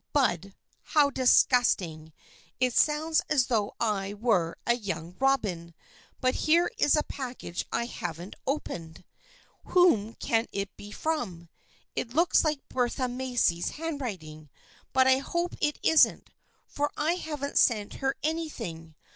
[0.13, 0.55] "Bud!
[0.97, 2.11] How disgusting.
[2.59, 5.75] It sounds as though I were a young robin.
[6.19, 9.03] But here is a package I haven't opened.
[9.65, 11.49] Whom can it be from?
[11.95, 14.49] It looks like Bertha Macy's handwriting,
[14.91, 16.31] but I hope it isn't,
[16.65, 18.95] for I haven't sent her anything.